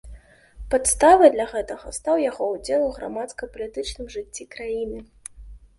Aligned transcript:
Падставай 0.71 1.29
для 1.35 1.45
гэтага 1.53 1.93
стаў 1.99 2.15
яго 2.29 2.49
ўдзел 2.55 2.81
у 2.89 2.91
грамадска-палітычным 2.97 4.13
жыцці 4.17 4.53
краіны. 4.57 4.99